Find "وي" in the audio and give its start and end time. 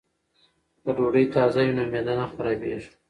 1.65-1.73